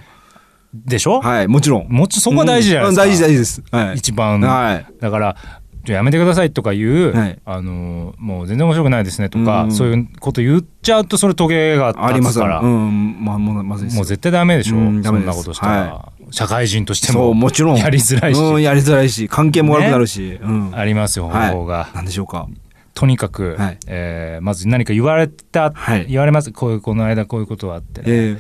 [0.73, 1.21] でしょ？
[1.21, 1.87] ーはいもちろん。
[1.89, 3.03] もちそこは大事じゃないですか。
[3.05, 3.63] うん大事大事です。
[3.71, 3.97] はい。
[3.97, 4.41] 一番。
[4.41, 4.87] はい。
[5.01, 5.37] だから
[5.85, 7.39] じゃあやめてくださいとか言う、はい。
[7.45, 9.73] あのもう全然面白くないですねとか、うん。
[9.73, 17.35] そういうこと言っちゃうとそれトゲがあります立つから、うんまあもうまずいもう絶対ダメでしょ、うんダそんなことしたら、は社会人としても。
[17.35, 17.77] もちろん。
[17.77, 20.39] やりづらいし、うんやりづらいし関係も悪くなるし。
[20.43, 20.71] うん。
[20.75, 22.47] ありますよ方法が、なんでしょうか。
[22.95, 23.79] とにかく、はい。
[23.87, 26.07] えーまず何か言われた、はい。
[26.09, 26.53] 言われます。
[26.53, 28.39] こういうこの間こういうことがあってね、え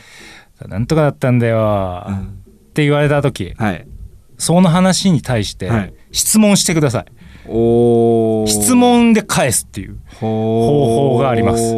[0.68, 3.86] なんとかだったんだよ、って言われた時はい。
[4.38, 5.94] その話に対してはい。
[6.12, 7.04] 質問してください、
[8.46, 11.74] 質問で返すっていう方法があります。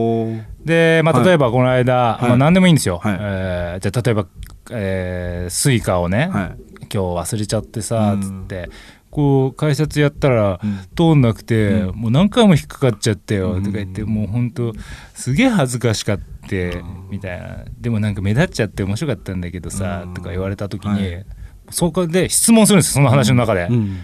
[0.64, 1.26] で、まあ、はい。
[1.26, 2.24] 例えばこの間、い。
[2.24, 3.16] まあ、何でもいいんですよ、はい。
[3.20, 4.26] えーじゃあ例えば、
[4.70, 6.56] えースイカをね、はい。
[6.82, 8.22] 今日忘れちゃってさうん。
[8.22, 8.68] つって
[9.10, 10.78] こう改札やったらうん。
[10.94, 11.96] 通んなくて、うん。
[11.96, 13.62] もう何回も引っかかっちゃったようん。
[13.62, 14.74] とか言って、もうほんと
[15.14, 17.64] すげえ恥ずかしかってみたいな。
[17.80, 20.14] でもなんか目立っちゃって面白かったんだけどさうん。
[20.14, 21.26] とか言われた時に、はい。
[21.70, 23.98] そこで質問するんですよその話の中で「うん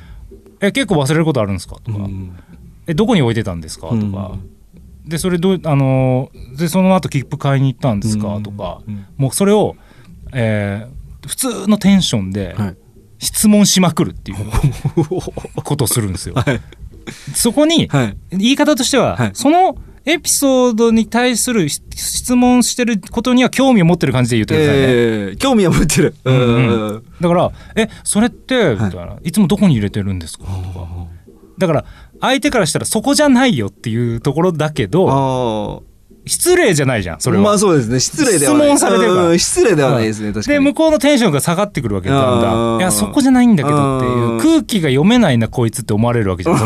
[0.60, 2.32] え結構忘れることあるんですか?」とか、うん
[2.86, 3.96] えどこに置いてたんですか?」とか。
[3.96, 4.10] うん
[5.06, 8.42] でそれどうあのでその後切符買いに行ったんですか、うん。
[8.42, 8.82] とか。
[8.86, 9.06] うん。
[9.16, 9.74] もうそれを、
[10.34, 12.76] えー普通のテンションではい。
[13.18, 14.38] 質問しまくるっていう
[15.64, 16.34] ことをするんですよ。
[16.34, 16.60] はい。
[17.34, 18.16] そこにはい。
[18.32, 19.30] 言い方としては、はい。
[19.32, 19.76] その
[20.08, 24.82] エピソードに対するし質問してることには興味を持ってる感じで言ってくださいね。
[24.88, 26.14] ええ興味は持ってる。
[26.24, 26.68] うんうん。
[26.68, 30.88] うんだから「えそれって」みたいな、い、つもどこに入れてるんですか?」とか。
[31.58, 31.84] だから
[32.20, 35.87] 相手からしたらそこじゃないよっていうところだけどあ
[36.28, 37.98] 失礼じゃないじゃんそれは、まあそうですね。
[38.00, 38.68] 失礼ではない。
[38.68, 39.28] 質問されてるから。
[39.28, 40.54] うん失礼ではないですね確かに。
[40.54, 42.76] で向こうのテンションが下がってくるわけよだんだうん。
[42.76, 44.38] んいやそこじゃないんだけどっていううん。
[44.38, 46.58] 空気が読めないなこいつって思われるわけじゃん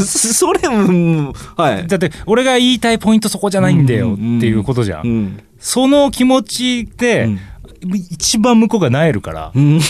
[0.00, 0.68] それ。
[0.68, 1.86] もはい。
[1.86, 7.38] だって俺が言いたいポイントそこじゃないんだよっていうことじゃん、うんその気持ちで、うん
[7.84, 9.52] 一番向こうがなえるから。
[9.54, 9.80] うん。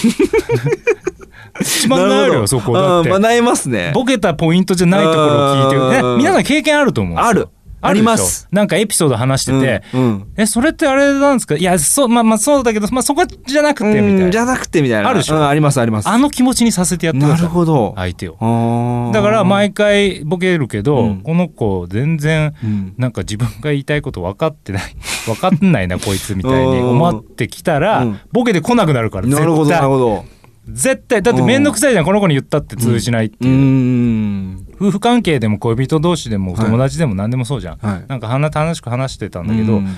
[1.60, 3.10] 一番なえるよ そこだって。
[3.10, 3.92] まあなえますね。
[3.94, 5.90] ボケたポイントじゃないところを聞いてる、うん。
[5.90, 7.48] ね、皆さん経験あると思うある
[7.82, 8.48] あります。
[8.52, 10.26] なんかエピソード話してて、うんうん。
[10.36, 11.56] えそれってあれなんですか？
[11.56, 14.24] いやそうまあまあそうだけど、まあ、そこじゃなくてみたいな。
[14.26, 15.08] うんじゃなくてみたいな。
[15.08, 15.36] あるでしょ？
[15.36, 16.08] うんありますあります。
[16.08, 17.46] あの気持ちにさせてやってくだなさい。
[17.46, 17.92] るほど。
[17.96, 19.10] 相手を。
[19.12, 21.20] だから毎回ボケるけど、うん。
[21.22, 22.94] この子全然うん。
[22.98, 24.82] なんか自分が言いたいこと分かってない。
[25.26, 28.20] 分かんないなこいつみたいに思ってきたら、うん。
[28.32, 30.24] ボケで来なくなるから絶なるほどなる対ほど。
[30.68, 31.22] 絶対。
[31.22, 32.04] だって面倒くさいじゃん。
[32.04, 33.46] この子に言ったって通じないってう。
[33.48, 38.04] いう、ん夫婦関係でも恋人同士でもはい友達でも何でもそうじゃん、はい。
[38.08, 39.88] なんか話楽しく話してたんだけど、うん。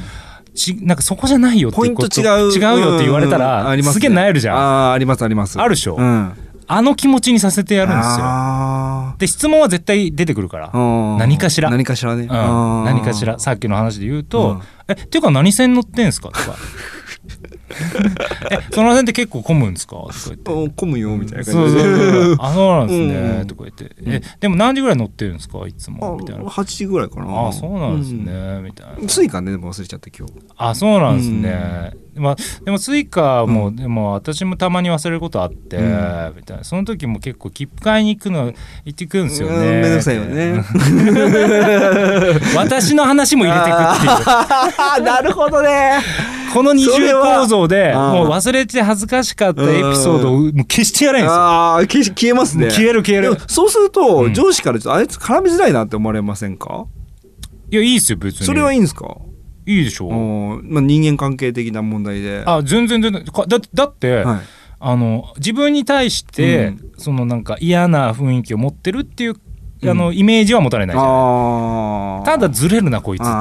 [0.54, 2.52] ちなんかそこじゃないよってポイント違う。
[2.52, 4.58] 違うよって言われたら、うんありますすげえなえるじゃん。
[4.58, 5.58] あありますあります。
[5.58, 6.32] るでしょ、うん。
[6.66, 8.16] あの気持ちにさせてやるんですよ。
[8.20, 11.70] あで質問は絶対出てくるから、ー何かしら。
[11.70, 12.22] 何かしらね。
[12.22, 13.38] うん、何かしら。
[13.38, 16.54] さっきの話で言うとうん「えっていうか何線乗ってんすか?」とか「え
[18.72, 20.50] その線って結構混むんですか?」とか言って。
[20.52, 21.74] お混むよみたいな感じ。
[21.74, 21.82] で
[22.38, 23.46] あそうなんですね、うん。
[23.46, 25.66] とか言って「えでも何時ぐらい乗ってるんですか？
[25.66, 26.44] いつも」みたいな。
[26.44, 27.48] あ8時ぐらいかな。
[27.48, 29.08] あそうなんですね、みたいな。
[29.08, 30.32] スイカね忘れちゃった今日。
[30.56, 36.34] あそうなんですね、まあ、でもスイカも、でも私もたまに忘れることあって、うん。
[36.36, 36.64] みたいな。
[36.64, 38.52] その時も結構切符買いに行くの
[38.84, 39.54] 行ってくるんですよね。
[39.56, 40.64] うんめんどくさいよね。
[42.56, 45.04] 私の話も入れてくっていう。
[45.04, 46.00] なるほどね。
[46.52, 51.32] この二重構造でもう忘れて恥ずかしかったエピソードをもう消してやれんすよ。
[51.32, 52.70] ああ消えますね。
[52.70, 53.36] 消える消える。
[53.48, 54.34] そうすると、うん。
[54.34, 56.86] 上司からちょっとあいつ絡みづらいなって思われませんか？
[57.70, 58.46] いやいいっすよ別に。
[58.46, 59.16] それはいいんですか？
[59.66, 60.08] いいでしょ。
[60.08, 60.68] うん。
[60.70, 62.42] まあ、人間関係的な問題で。
[62.46, 63.24] あ全然全然。
[63.24, 64.40] かだだって、はい。
[64.80, 66.92] あの自分に対して、うん。
[66.98, 69.34] そのなんか嫌な雰囲気を持ってるっていう、
[69.82, 69.88] うん。
[69.88, 71.10] あのイメージは持たれないじゃない。
[71.12, 73.36] ああただずれるなこいつっていう。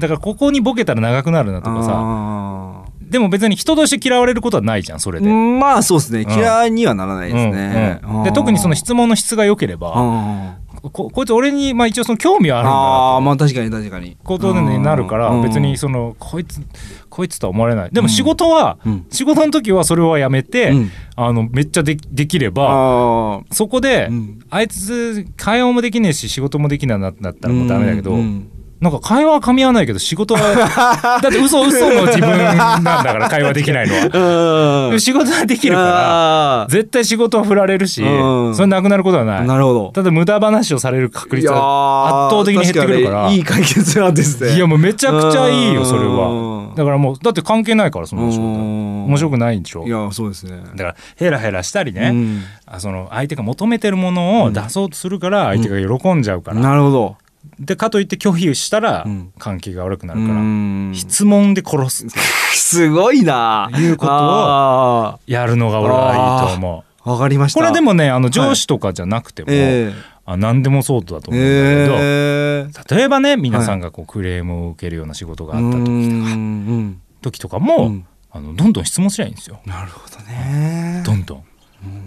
[0.00, 1.92] だからここにボケたら長くなるなとかさ。
[1.94, 5.30] あでも別に人として嫌われることはないじゃんそれーで。
[5.30, 5.58] うん。
[5.58, 6.20] まあそうですね。
[6.20, 6.30] うん。
[6.30, 14.16] 嫌いにはならないですね、で特にその質問の質が良ければあここいつ俺に、まあ、一応その興味はあるんだなあまあ確かに確かに。
[14.22, 15.42] ことになるからうん。
[15.42, 16.60] 別にそのこいつ
[17.08, 17.90] こいつとは思われない。
[17.90, 19.06] でも仕事は、うん。
[19.10, 20.90] 仕事の時はそれはやめて、うん。
[21.16, 24.38] あのめっちゃでできればあそこで、うん。
[24.50, 28.18] あいつ会話もできねえし仕事もできないなってなったらもうダメだけど、うん。
[28.18, 30.40] うんなんか会話は噛み合わないけど仕事は
[31.20, 34.98] だって嘘嘘の自分なんだから会話できないのは。
[35.00, 38.54] 仕事はできるから絶対仕事は振られるし、うん。
[38.54, 39.46] それなくなることはない。
[39.46, 39.90] なるほど。
[39.92, 43.30] ただ無駄話をされる確率は圧倒的に減ってくるから。
[43.30, 44.54] いい解決なんですね。
[44.54, 46.72] いやもうめちゃくちゃいいよそれうは。
[46.72, 49.84] んだからもうだって関係ないからその仕事面面白くないんでしょ？
[49.84, 50.52] いやそうですね。
[50.76, 52.42] だからヘラヘラしたりね、うん。
[52.66, 57.16] あその相手が求めてるものを出そうとするから相手が喜んじゃうから、なるほど
[57.58, 59.32] でかといって拒否したらうん。
[59.38, 60.92] 関係が悪くなるうから、ん。
[60.94, 62.06] 質問で殺す。
[62.54, 63.70] すごいな。
[63.76, 67.08] いうことをあやるのが俺はいいと思う。
[67.08, 67.10] ー。
[67.10, 67.60] わかりました。
[67.60, 69.92] これでもねあの上司とかじゃなくても、え
[70.26, 71.44] あ何でもそうだとえ思うん
[71.78, 72.96] だけど、ええ。
[72.96, 75.94] 例えばね皆さんがこうクレームを受けるような仕事があった時とか,、う
[76.36, 78.06] ん時とかも、うん。
[78.30, 79.60] あのどんどん質問すりゃいいんですよ。
[79.64, 81.02] なるほどね。
[81.04, 81.44] どんどん。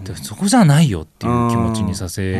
[0.04, 2.38] でそこじゃないよっていう気持ちにさせる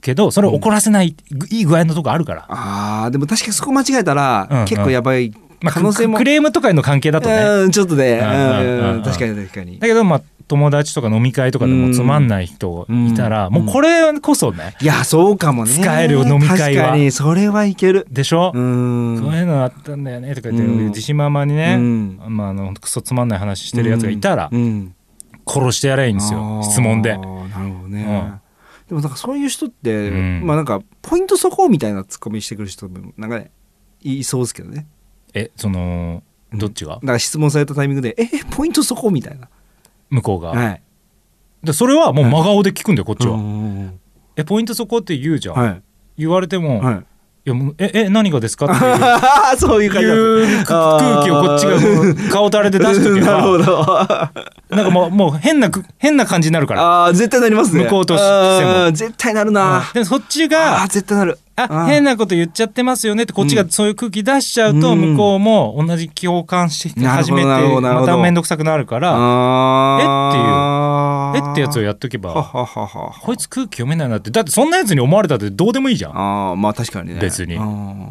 [0.00, 1.16] けどそれを怒らせない、
[1.50, 4.64] いい具合のとこあるから、あーでも確かにそこ間違えたら、うんうん。
[4.66, 7.36] 結構やばいまあ、可能性も、ククレームとかの関係だとね。
[7.42, 8.20] うんちょっとね、
[9.04, 9.78] 確かに確かに。
[9.78, 13.54] だけどまあ友達とか飲み会とかでもつまんない人いたら、うん。
[13.54, 15.72] もうこれこそねいやそうかもね。
[15.72, 16.84] 使えるよ飲み会は。
[16.84, 18.06] 確かにそれはいける。
[18.10, 19.20] でしょ、うん。
[19.22, 20.88] こういうのあったんだよねとか言って、うん。
[20.88, 22.20] 自信満々にね、うん。
[22.28, 24.94] まあ、あのクソつまんない話してるやつがいたら、うん。
[25.46, 26.62] 殺してやればいいんですよ。
[26.62, 27.16] 質問で。
[27.16, 28.47] なるほどね、うん
[28.88, 30.42] でもなんかそういう人って、うん。
[30.44, 33.50] まあなんかポイントそこみたいなツッコミしてくる人もなんかね
[34.02, 34.86] いそうですけどね。
[35.34, 36.22] えその
[36.52, 36.94] どっちが？
[36.94, 39.48] だから質問されたタイミングで「えポイントそこ?」みたいな。
[40.10, 40.82] 向こうが、はい。
[41.62, 44.00] でそれはもう真顔で聞くんだよこっちは、うん
[44.36, 45.82] えポイントそこって言うじゃん、はい。
[46.16, 46.98] 言われても、はいい
[47.48, 48.66] やもうええ何がですか？
[48.66, 48.94] っていう。
[48.94, 49.20] あ
[49.54, 54.30] あそういう感じいう空気をこっちが顔垂れて出しとけなるほば
[54.70, 54.76] ど。
[54.76, 56.82] なんかもうもう変なく変な感じになるから。
[56.82, 57.84] ああ絶対なりますね。
[57.84, 58.92] 向こうとしても。
[58.92, 59.82] 絶対なるな。
[59.94, 61.38] でそっちあがー絶対なる。
[61.56, 65.12] あー変なこと言っちゃってますよねってこっちがそういう空気出しちゃうと、うん。
[65.14, 67.46] 向こうも同じ共感して始めて
[67.80, 70.02] また面倒くさくなるからあえ？
[70.02, 70.44] っていう。
[70.54, 70.77] あ
[71.36, 72.32] えってやつをやっとけば
[73.22, 74.30] こいつ空気読めないなって。
[74.30, 76.12] だってそんなやつに思われたってどうでもいいじゃん。
[76.16, 77.20] ああまあ確かにね。
[77.20, 77.58] 別に。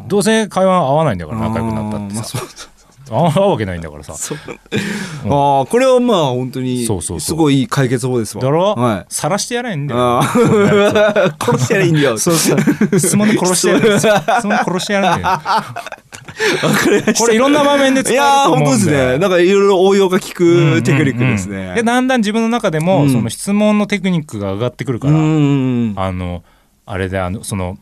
[0.08, 2.77] どうせ会話合わないんだから仲良くなったってあーまあ
[3.08, 4.14] さそう 合わけないんだからさ。
[4.14, 4.38] そう。
[4.38, 8.42] ああこれはまあ本当にそうそうすごいいい解決法ですわ。
[8.42, 8.74] だろ？
[8.74, 9.06] はい。
[9.08, 12.18] 晒してやらへんだよああ 殺してやらいいんだよ。
[12.18, 12.98] そうそう。
[12.98, 14.06] 質問で殺してやる質
[14.46, 15.40] 問で殺してやるんだよ。
[17.18, 19.18] これいろんな場面で使いえるとやー本当です思うんでね。
[19.18, 21.68] なんかいろいろ応用が効くテクニックですうんうんうん。
[21.70, 23.12] ねでだんだん自分の中でも、うん。
[23.12, 25.26] その質問のテクニックが上がってくるから、うんう
[25.92, 25.94] ん。
[25.96, 26.42] あの
[26.86, 27.76] あれであのその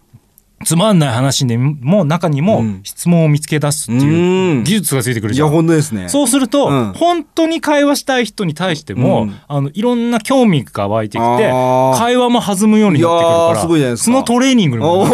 [0.65, 2.81] つまんない話でも中にもうん。
[2.83, 4.65] 質問を見つけ出すってういうん。
[4.65, 5.51] 技術がついてくるいやじゃん。
[5.51, 6.09] 本当ですね。
[6.09, 6.93] そうすると、うん。
[6.95, 9.37] 本当に会話したい人に対しても、うん。
[9.47, 11.51] あのいろんな興味が湧いてきて
[11.99, 14.05] 会話も弾むようになってくるからすごいじゃないですか。
[14.07, 15.07] そのトレーニングにも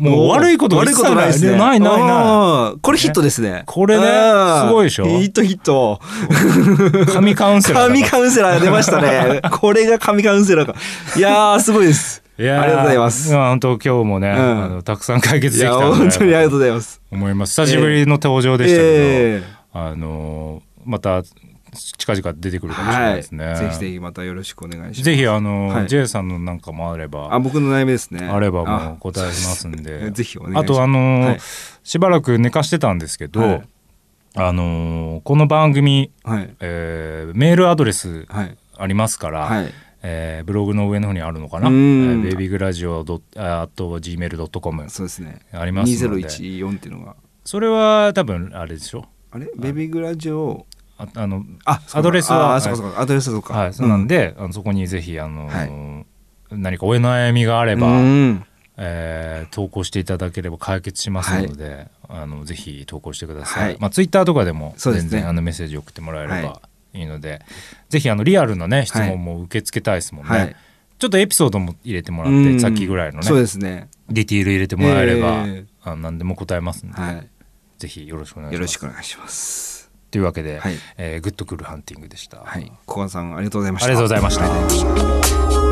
[0.00, 1.56] もう悪いことが悪いことないですね。
[1.56, 2.78] ないないない。
[2.80, 3.64] これヒットですね。
[3.66, 5.06] これねすごいでしょ。
[5.06, 6.00] ヒットヒット。
[7.12, 9.40] 神カウンセラー神カウンセラーが出ましたね。
[9.50, 10.74] これが神カウンセラーか。
[11.16, 13.32] いやーすごいですいやーありがとうございます。
[13.32, 14.32] や本当今日もね、ん。
[14.64, 17.00] あのたくさん解決できたの本当にありがでとうございます。
[17.10, 17.62] 思います。
[17.62, 21.22] 久しぶりの登場でしたけど、えあのーまた
[21.98, 25.02] 近々出てくえるかもしれないはいですね、ぜひぜひまたよろしくお願いします。
[25.02, 25.88] ぜひあの、はい。
[25.88, 28.26] J さんのなんかもあればあ僕の悩みですね。
[28.26, 30.10] あればもう答えますんで。
[30.12, 30.64] ぜひお願いします。
[30.64, 31.38] あとあのーはい。
[31.82, 33.62] しばらく寝かしてたんですけど、はい。
[34.36, 36.50] あのーこの番組、はい。
[36.60, 38.56] えーメールアドレスはい。
[38.78, 45.40] ありますから、はいえーブログの上の方にあるのかな、ベイビーグラジオドッああと gmail.com そうですね。
[45.52, 46.22] ありますので。
[46.22, 47.16] 2014っていうのが。
[47.44, 49.04] それは多分あれでしょ？
[49.30, 49.48] あれ？
[49.56, 50.66] ベビーグラジオ？
[50.98, 53.00] ああのあアドレスはあそうかそうか。
[53.00, 53.54] アドレスはそうか。
[53.54, 56.06] はい、そうなんで、あのそこにぜひあの、はい。
[56.50, 58.44] 何かお悩みがあれば、うん。
[58.78, 63.64] えー投稿していただければ解決しますので、あのぜひ投稿してください。
[63.64, 63.76] はい。
[63.80, 66.62] まあツイッターとかでも全然、あのメッセージ送ってもらえれはば
[66.96, 67.42] いいので、
[67.88, 70.30] ぜひあのリアルなね質問も受け付けたいですもんね。
[70.30, 70.56] はい。
[70.98, 72.60] ちょっとエピソードも入れてもらって、うん。
[72.60, 73.88] さっきぐらいのそうねですね。
[74.08, 77.28] ディティール入れてもらえれば、えあの何でも答えますので、はい。
[77.78, 78.54] ぜひよろしくお願いします。
[78.54, 79.90] よろしくお願いします。
[80.10, 80.74] というわけで、はい。
[80.96, 82.38] えーグッドクールハンティングでした。
[82.38, 82.72] はい。
[82.86, 83.86] 小川さんありがとうございました。
[83.86, 85.65] ありがとうございました